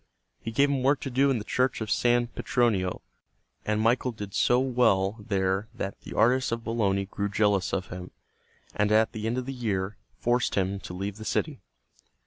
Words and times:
He 0.41 0.49
gave 0.49 0.67
him 0.67 0.81
work 0.81 0.99
to 1.01 1.11
do 1.11 1.29
in 1.29 1.37
the 1.37 1.43
Church 1.43 1.79
of 1.79 1.91
San 1.91 2.25
Petronio, 2.25 3.03
and 3.67 3.79
Michael 3.79 4.11
did 4.11 4.33
so 4.33 4.59
well 4.59 5.15
there 5.19 5.67
that 5.75 6.01
the 6.01 6.15
artists 6.15 6.51
of 6.51 6.63
Bologna 6.63 7.05
grew 7.05 7.29
jealous 7.29 7.71
of 7.71 7.89
him, 7.89 8.09
and 8.73 8.91
at 8.91 9.11
the 9.11 9.27
end 9.27 9.37
of 9.37 9.45
the 9.45 9.53
year 9.53 9.97
forced 10.17 10.55
him 10.55 10.79
to 10.79 10.95
leave 10.95 11.17
the 11.17 11.23
city. 11.23 11.61